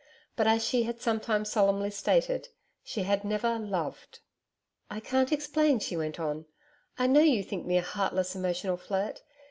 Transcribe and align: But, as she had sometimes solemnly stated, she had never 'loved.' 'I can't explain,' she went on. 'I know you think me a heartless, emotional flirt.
But, 0.35 0.47
as 0.47 0.65
she 0.65 0.81
had 0.81 0.99
sometimes 0.99 1.51
solemnly 1.51 1.91
stated, 1.91 2.49
she 2.83 3.03
had 3.03 3.23
never 3.23 3.59
'loved.' 3.59 4.21
'I 4.89 4.99
can't 5.01 5.31
explain,' 5.31 5.77
she 5.77 5.95
went 5.95 6.19
on. 6.19 6.47
'I 6.97 7.05
know 7.05 7.21
you 7.21 7.43
think 7.43 7.67
me 7.67 7.77
a 7.77 7.83
heartless, 7.83 8.35
emotional 8.35 8.77
flirt. 8.77 9.21